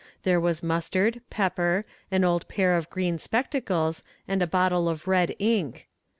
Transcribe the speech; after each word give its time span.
There 0.23 0.39
was 0.39 0.63
mustard, 0.63 1.21
pepper, 1.29 1.85
an 2.09 2.23
old 2.23 2.47
pair 2.47 2.75
of 2.75 2.89
green 2.89 3.19
spectacles, 3.19 4.01
and 4.27 4.41
a 4.41 4.47
bottle 4.47 4.89
of 4.89 5.07
red 5.07 5.35
ink. 5.37 5.89